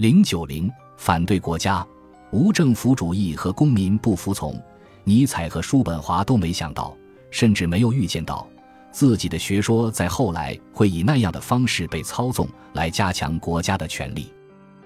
[0.00, 1.86] 零九零反对国家、
[2.30, 4.58] 无政府主义和公民不服从。
[5.04, 6.96] 尼采和叔本华都没想到，
[7.30, 8.48] 甚至没有预见到，
[8.90, 14.32] 自己的学说在后来会以那样的方式被操纵，来加强国家的权力。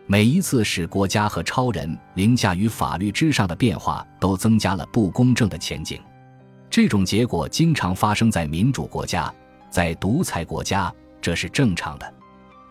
[0.08, 6.00] 每一次使国家和超人凌驾于法律之上的变化，都增加了不公正的前景。
[6.68, 9.32] 这种结果经常发生在民主国家，
[9.70, 10.92] 在独裁国家，
[11.22, 12.14] 这是正常的。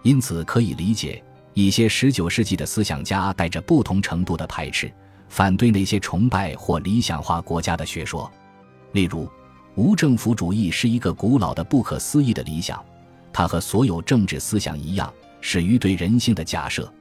[0.02, 1.24] 因此，可以理解
[1.54, 4.92] 一些19世纪的思想家带着不同程度的排斥。
[5.30, 8.32] 反对那些崇拜或理想化国家的学说，
[8.92, 9.28] 例如，
[9.74, 12.80] 无政府主义是一个古老的、不可思议的理想。
[13.32, 15.12] 它和所有政治思想一样，
[15.42, 16.92] 始于对人性的假设。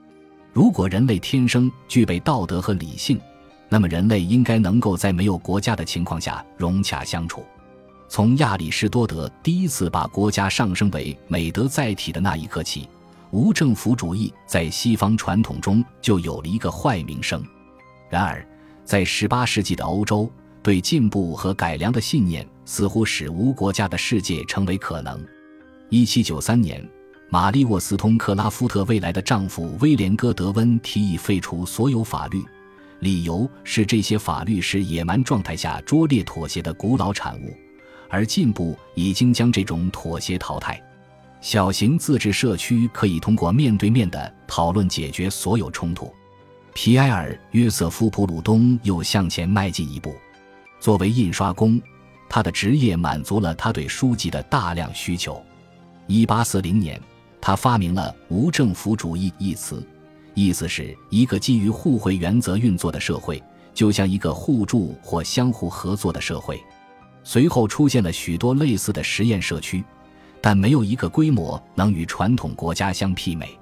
[0.50, 3.20] 如果人类天生具备道德和理性，
[3.68, 7.44] 那么人类应该能够在没有国家的情况下融洽相处。
[8.08, 12.88] 从亚里士多德第一次把国家上升为美德载体的那一刻起，
[13.32, 17.42] 无政府主义在西方传统中就有了一个坏名声。
[18.10, 18.46] 然而，
[18.84, 20.30] 在18世纪的欧洲，
[20.62, 25.18] 对进步和改良的信念似乎使无国家的世界成为可能。
[25.88, 26.90] 1793年，
[27.30, 32.44] 玛丽沃斯通克拉夫特未来的丈夫威廉戈德温提议废除所有法律，
[33.00, 37.56] 理由是这些法律是野蛮状态下拙劣妥协的古老产物，
[38.10, 40.78] 而进步已经将这种妥协淘汰。
[41.42, 46.14] 小型自治社区可以通过面对面的讨论解决所有冲突。
[46.72, 50.14] 皮埃尔·约瑟夫·普鲁东又向前迈进一步。
[50.78, 51.82] 作为印刷工，
[52.28, 55.42] 他的职业满足了他对书籍的大量需求。
[56.06, 57.02] 1840年，
[57.40, 59.84] 他发明了“无政府主义”一词，
[60.34, 63.42] 意思是一个基于互惠原则运作的社会，
[63.74, 66.62] 就像一个互助或相互合作的社会。
[67.24, 69.82] 随后出现了许多类似的实验社区，
[70.42, 73.56] 但没有一个规模能与传统国家相媲美。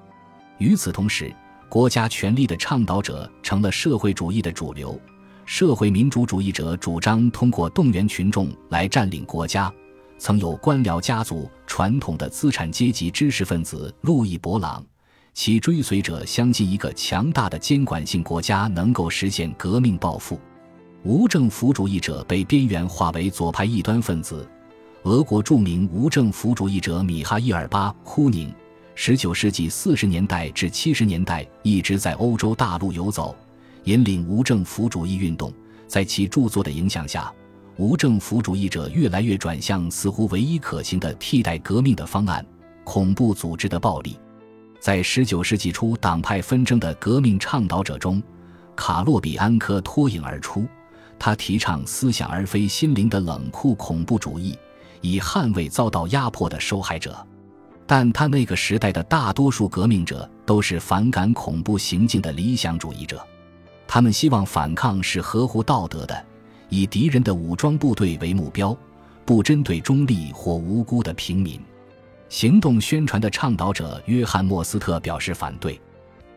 [0.57, 1.33] 与此同时，
[1.69, 4.99] 国家权力的倡导者成了社会主义的主流，
[5.45, 9.71] 社会民主主义者主张通过动员群众来占领国家。
[10.17, 14.85] 曾有官僚家族传统的资产阶级知识分子路易·勃朗，
[15.33, 20.39] 其追随者相信一个强大的监管性国家能够实现革命抱负。
[21.03, 24.47] 无政府主义者被边缘化为左派异端分子。
[25.03, 28.53] 俄国著名无政府主义者米哈伊尔·巴库宁。
[28.93, 33.35] 十九世纪四十年代至七十年代一直在欧洲大陆游走，
[33.85, 35.51] 引领无政府主义运动。
[35.87, 37.33] 在其著作的影响下，
[37.77, 42.45] 无政府主义者越来越转向似乎唯一可行的替代革命的方案——
[42.85, 44.19] 恐怖组织的暴力。
[44.79, 48.21] 在十九世纪初党派纷争的革命倡导者中，
[48.75, 50.63] 卡洛比安科脱颖而出。
[51.17, 54.55] 他提倡思想而非心灵的冷酷恐怖主义，
[55.01, 57.15] 以捍卫遭到压迫的受害者。
[57.85, 63.21] 但他那个时代的大多数革命者都是反感恐怖行径的理想主义者，
[63.85, 66.25] 他们希望反抗是合乎道德的，
[66.69, 68.77] 以敌人的武装部队为目标，
[69.25, 71.59] 不针对中立或无辜的平民。
[72.29, 75.77] 行动宣传的倡导者约翰·莫斯特表示反对，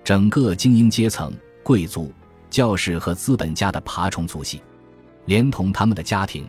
[0.02, 1.32] 整个精英阶层、
[1.62, 2.12] 贵族、
[2.50, 4.60] 教士和资本家的爬虫族系，
[5.26, 6.44] 连同他们的家庭、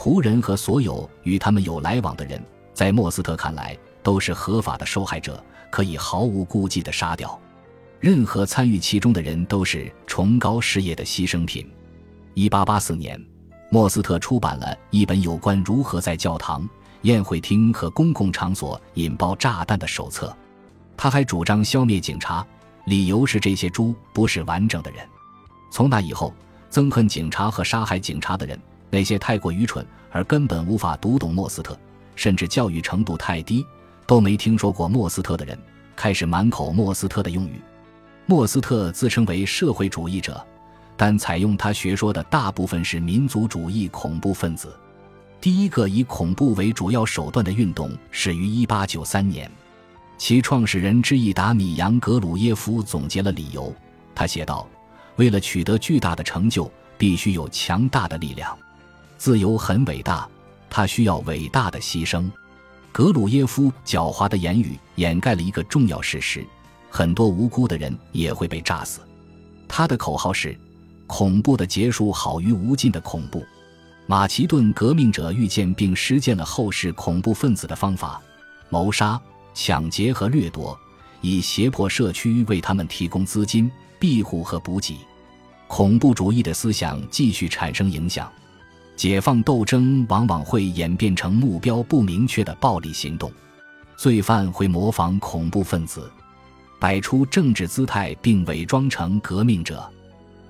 [0.00, 3.76] 仆人和所有与他们有来往的人，在莫斯特看来。
[4.02, 7.38] 都是合法的受害者，可以毫无顾忌地杀掉。
[7.98, 11.70] 任何参与其中的人都是崇高事业的牺牲品。
[12.32, 13.22] 一八八四年，
[13.68, 16.66] 莫斯特出版了一本有关如何在教堂、
[17.02, 20.34] 宴会厅和公共场所引爆炸弹的手册。
[20.96, 22.42] 他还主张消灭警察，
[22.86, 25.06] 理由是这些猪不是完整的人。
[25.70, 26.32] 从那以后，
[26.70, 28.58] 憎恨警察和杀害警察的人，
[28.90, 31.78] 那些太过愚蠢而根本无法读懂莫斯特，
[32.16, 33.64] 甚至教育程度太低。
[34.06, 35.56] 都没听说过莫斯特的人
[35.94, 37.60] 开始满口莫斯特的用语。
[38.26, 40.44] 莫斯特自称为社会主义者，
[40.96, 44.76] 但采用他学说的大部分是民族主义恐怖分子。
[45.40, 49.50] 第一个以恐怖为主要手段的运动始于1893年，
[50.18, 53.72] 其创始人之一达米扬·格鲁耶夫总结了理由。
[54.14, 54.68] 他写道
[55.16, 58.58] ：“为了取得巨大的成就，必须有强大的力量。
[59.20, 60.26] 自由很伟大，
[60.70, 62.26] 它需要伟大的牺牲。”
[62.90, 66.42] 格鲁耶夫狡猾的言语掩盖了一个重要事实：
[66.88, 69.00] 很多无辜的人也会被炸死。
[69.68, 70.58] 他的口号是
[71.06, 73.44] ：“恐怖的结束好于无尽的恐怖。”
[74.08, 78.22] 马其顿革命者预见并实践了后世恐怖分子的方法：
[78.70, 79.20] 谋杀、
[79.52, 80.76] 抢劫和掠夺，
[81.20, 84.96] 以胁迫社区为他们提供资金、庇护和补给。
[85.68, 88.32] 恐怖主义的思想继续产生影响。
[89.00, 93.32] 解放斗争往往会演变成目标不明确的暴力行动，
[93.96, 96.12] 罪犯会模仿恐怖分子。
[96.78, 99.90] 摆出政治姿态并伪装成革命者。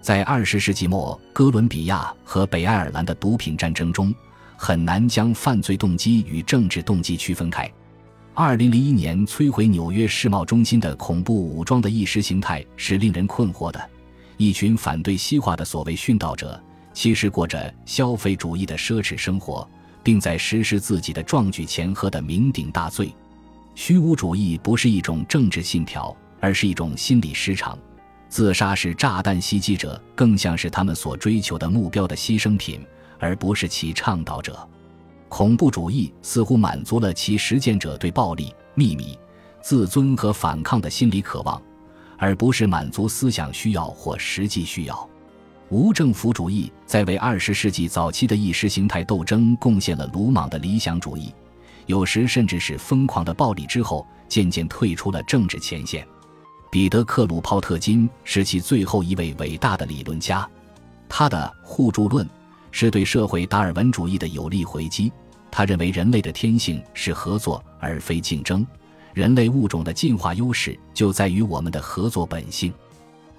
[0.01, 4.13] 在二十世纪末，哥伦比亚和北爱尔兰的毒品战争中，
[4.57, 7.73] 很难将犯罪动机与政治动机区分开。
[8.35, 13.81] 二零零一年摧毁纽约世贸中心的恐怖武装的意识形态是令人困惑的。
[14.39, 16.61] 一群反对西化的所谓殉道者，
[16.93, 19.69] 其实过着消费主义的奢侈生活，
[20.03, 23.15] 并在实施自己的壮举前喝得酩酊大醉。
[23.75, 27.79] 虚无主义不是一种政治信条，而是一种心理失常。
[28.29, 32.81] 自杀式炸弹袭击者更像是他们所追求的目标的牺牲品，
[33.19, 34.69] 而不是其倡导者。
[35.29, 39.19] 恐怖主义似乎满足了其实践者对暴力、秘密、
[39.61, 41.61] 自尊和反抗的心理渴望，
[42.19, 45.10] 而不是满足思想需要或实际需要。
[45.71, 51.33] 无政府主义在为二十世纪早期的意识形态斗争贡献了鲁莽的理想主义，
[51.87, 56.05] 有时甚至是疯狂的暴力之后，渐渐退出了政治前线。
[56.73, 60.49] 彼得·克鲁泡特金是其最后一位伟大的理论家，
[61.09, 62.29] 他的互助论。
[62.73, 65.11] 是对社会达尔文主义的有力回击。
[65.51, 68.65] 他认为人类的天性是合作而非竞争，
[69.13, 72.73] 人类物种的进化优势就在于我们的合作本性。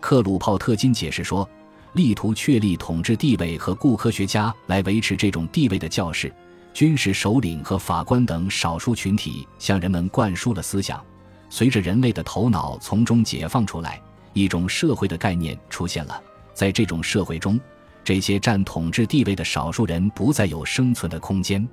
[0.01, 1.49] 克鲁泡特金解释说，
[1.93, 6.33] 力图确立统治地位和雇科学家来维持这种地位的教士、
[6.73, 11.03] 军事首领和法官等少数群体向人们灌输了思想。
[11.49, 14.01] 随着人类的头脑从中解放出来，
[14.33, 16.21] 一种社会的概念出现了。
[16.53, 17.59] 在这种社会中。
[18.03, 21.65] 这些占统治地位的少数人不再有生存的空间，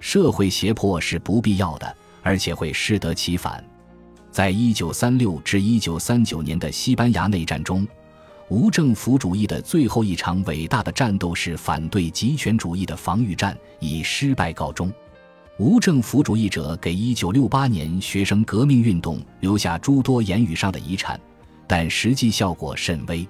[0.00, 3.62] 社会胁迫是不必要的，而且会适得其反。
[4.30, 7.86] 在一九三六至一九三九年的西班牙内战中，
[8.50, 14.90] 无政府主义的最后一场伟大的战斗是反对极权主义的防御战，以失败告终。
[15.58, 21.20] 无政府主义者给一九六八年学生革命运动留下诸多言语上的遗产，
[21.66, 23.26] 但实际效果甚微。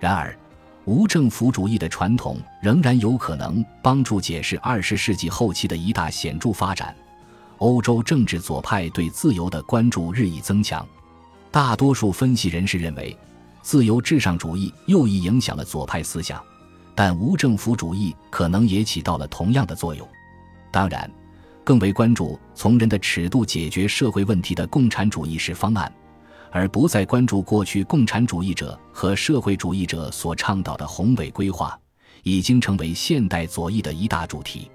[0.00, 0.36] 然而。
[0.84, 6.96] 无政府主义的传统仍然有可能帮助解释二十世纪后期的一大显著发展：
[7.58, 10.86] 欧洲政治左派对自由的关注日益增强。
[11.50, 13.14] 大多数分析人士认为，
[13.68, 16.42] 自由至上主义又一影响了左派思想，
[16.94, 20.08] 但无政府主义可能也起到了同样的作用。
[20.72, 21.10] 当然，
[21.64, 25.92] 更为关注从人的尺度解决社会问题的共产主义式方案。
[26.50, 31.78] 而不再关注过去共产主义者和社会主义者所倡导的宏伟规划，
[32.22, 34.70] 已经成为现代左翼的一大主题。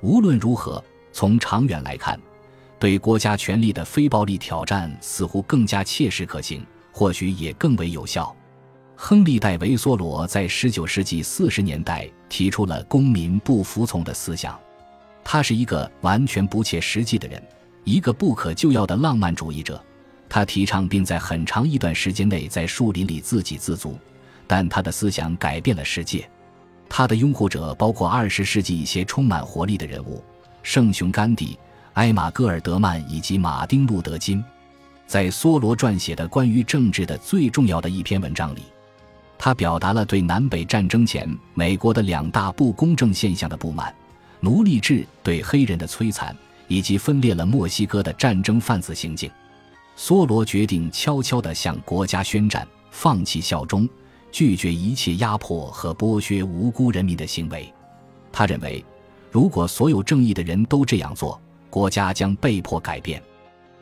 [0.00, 0.80] 无论如何，
[1.10, 2.16] 从长远来看，
[2.78, 8.34] 对国家权力的非暴力挑战似乎更加切实可行，或许也更为有效。
[8.96, 14.58] 亨利·戴维·梭罗在19世纪40年代提出了公民不服从的思想，
[15.22, 17.40] 他是一个完全不切实际的人，
[17.84, 19.80] 一个不可救药的浪漫主义者。
[20.28, 23.96] 他提倡并在很长一段时间内在树林里自给自足，
[24.46, 26.28] 但他的思想改变了世界。
[26.88, 30.22] 他的拥护者包括二十世纪一些充满活力的人物，
[30.62, 31.58] 圣雄甘地、
[31.94, 34.44] 埃玛·戈尔德曼以及马丁·路德·金。
[35.08, 38.60] 在梭罗撰写的关于政治的最重要的一篇文章里，
[39.38, 43.92] 他表达了对南北战争前美国的两大不公正现象的不满：
[44.38, 49.30] 奴隶制对黑人的摧残，以及分裂了墨西哥的战争贩子行径。
[49.96, 53.88] 梭罗决定悄悄地向国家宣战，放弃效忠，
[54.30, 57.72] 拒绝一切压迫和剥削无辜人民的行为。
[58.30, 58.84] 他认为，
[59.32, 63.22] 如果所有正义的人都这样做，国家将被迫改变。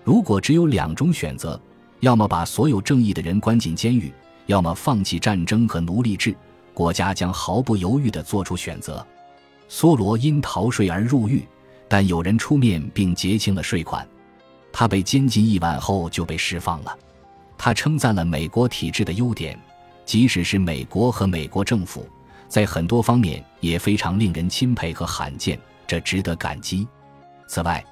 [0.07, 1.61] 如果只有两种选择，
[1.99, 4.13] 要么把所有正义的人关进监狱，
[4.47, 6.33] 要么放弃战争和奴隶制，
[6.73, 9.05] 国家将毫不犹豫地做出选择。
[9.69, 11.45] 梭罗因逃税而入狱，
[11.89, 14.07] 但有人出面并结清了税款。
[14.73, 16.97] 他被监禁一晚后就被释放了。
[17.59, 19.59] 他称赞了美国体制的优点，
[20.05, 22.09] 即使是美国和美国政府，
[22.47, 26.87] 在很多方面也非常令人钦佩和罕见，这值得感激。
[27.49, 27.85] 此外，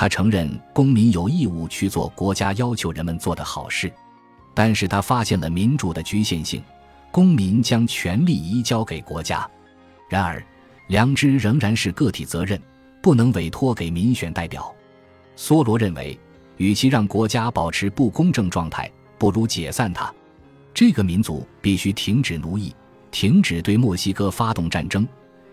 [0.00, 3.92] 他承认公民有义务去做国家要求人们做的好事，
[4.54, 6.62] 但是他发现了民主的局限性：
[7.10, 9.44] 公民将权力移交给国家。
[10.08, 10.40] 然而，
[10.86, 12.62] 良知仍然是个体责任，
[13.02, 14.72] 不能委托给民选代表。
[15.36, 16.16] 梭罗认为。
[16.58, 20.12] 与其让国家保持不公正状态，不如解散它。
[20.74, 22.72] 这个民族必须停止奴役，
[23.10, 25.06] 停止对墨西哥发动战争，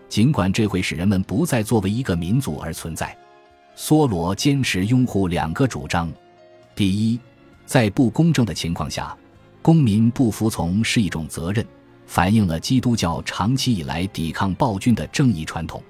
[0.08, 3.16] 尽管这会使人们不再作为一个民族而存在。
[3.76, 6.10] 梭罗坚持拥护两个主张：
[6.74, 7.20] 第一，
[7.66, 9.14] 在不公正的情况下，
[9.60, 11.64] 公民不服从是一种责任，
[12.06, 15.82] 反映了基督教长期以来抵抗暴君的正义传统。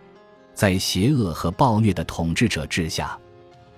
[0.52, 3.16] 在邪恶和暴虐的统治者治下。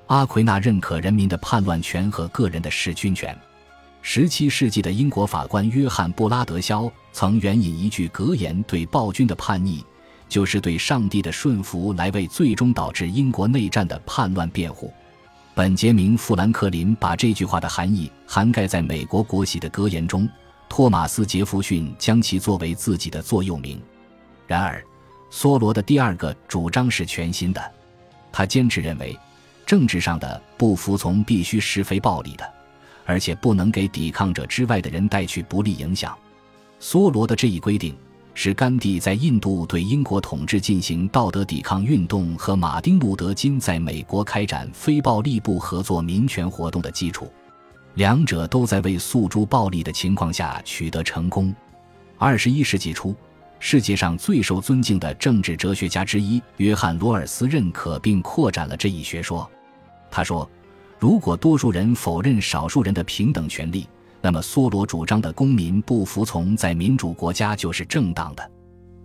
[0.06, 3.36] 阿奎那认可人民的叛乱权和个人的弑君权。
[4.00, 9.84] 十七世纪的英国法官约翰·布拉德肖曾援引一句格言，对暴君的叛逆，
[10.28, 14.92] 就是对上帝的顺服，来为最终导致英国内战的叛乱辩护。
[15.54, 20.28] 本杰明·富兰克林把这句话的含义涵盖在美国国玺的格言中，
[20.68, 23.80] 托马斯·杰弗逊将其作为自己的座右铭。
[24.46, 24.84] 然而，
[25.32, 27.72] 梭罗的第二个主张是全新的，
[28.30, 29.18] 他坚持认为，
[29.66, 32.48] 政治上的不服从必须是非暴力的，
[33.04, 36.16] 而且不能给抵抗者之外的人带去不利影响。
[36.80, 37.96] 梭罗的这一规定。
[38.40, 47.28] 是甘地在印度对英国统治进行道德抵抗运动和马丁·路德·金在美国开展非暴力不合作民权活动的基础，
[47.94, 51.52] 两者都在为诉诸暴力的情况下取得成功。
[52.16, 53.12] 二十一世纪初，
[53.58, 59.50] 世界上最受尊敬的政治哲学家之一约翰·罗尔斯认可并扩展了这一学说。
[60.12, 60.48] 他说
[61.00, 63.84] ：“如果多数人否认少数人的平等权利。”
[64.20, 68.42] 那么，梭罗主张的公民不服从在民主国家就是正当的；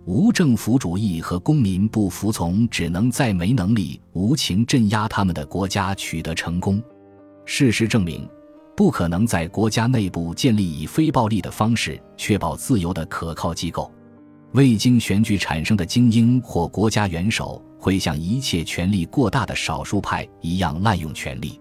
[0.06, 6.82] 无政府主义和公民不服从只能在没能力无情镇压他们的国家取得成功。
[7.44, 8.28] 事实证明，
[8.76, 13.90] 不可能在国家内部建立以非暴力的方式确保自由的可靠机构。
[14.52, 21.60] 未经选举产生的精英或国家元首会像一切权力过大的少数派一样滥用权力，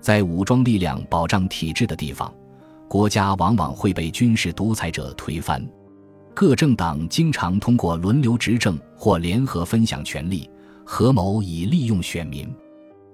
[0.00, 2.32] 在武装力量保障体制的地方。
[2.88, 5.64] 国家往往会被军事独裁者推翻，
[6.32, 10.48] 各政党经常通过轮流执政或联合分享权力，
[10.84, 12.48] 合谋以利用选民。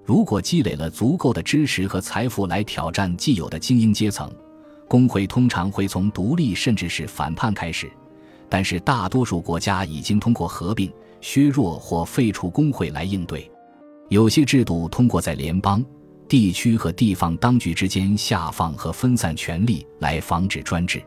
[0.05, 4.31] 如果积累了足够的知识和财富来挑战既有的精英阶层，
[4.87, 7.91] 工会通常会从独立甚至是反叛开始。
[8.49, 13.49] 但是大多数国家已经通过合并、削弱或废除工会来应对。
[14.09, 15.83] 有些制度通过在联邦。
[16.27, 21.03] 地区和地方当局之间下放和分散权力来防止专制，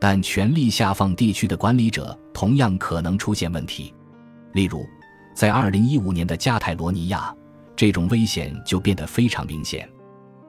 [0.00, 3.94] 但权力下放地区的管理者同样可能出现问题。
[4.52, 4.84] 例如，
[5.34, 7.32] 在2015年的加泰罗尼亚，
[7.76, 9.88] 这种危险就变得非常明显。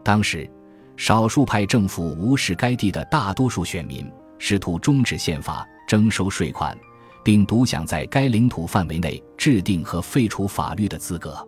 [0.03, 0.49] 当时，
[0.95, 4.09] 少数派政府无视该地的大多数选民，
[4.39, 6.75] 试图终止宪法、征收税款，
[7.23, 11.47] 并独享在该领土范围内制定和废除法律的资格。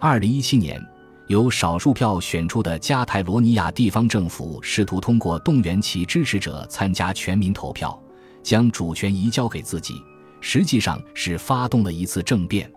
[0.00, 0.80] 2017年。
[1.28, 7.98] 由少数票选出的加泰罗尼亚地方政府试图通过动员其支持者参加全民投票，
[8.42, 10.02] 将主权移交给自己，
[10.40, 12.70] 实际上是发动了一次政变。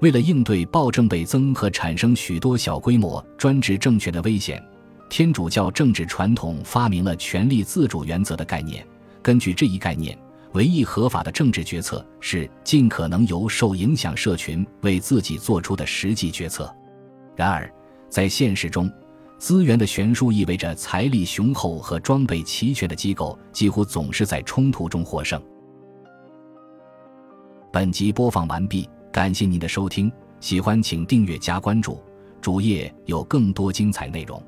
[0.00, 4.60] 为了应对暴政倍增和产生许多小规模专制政权的危险，
[5.08, 8.84] 天主教政治传统发明了权力自主原则的概念。
[9.22, 10.18] 根据这一概念，
[10.54, 16.74] 唯一合法的政治决策是尽可能由受影响社群为自己做出的实际决策。
[17.36, 17.72] 然而，
[18.14, 18.88] 在现实中，
[19.38, 25.42] 资源的悬殊意味着财力雄厚和装备齐全的机构几乎总是在冲突中获胜。
[27.72, 32.00] 本集播放完毕，感谢您的收听，喜欢请订阅加关注，
[32.40, 34.40] 主页有更多精彩内容。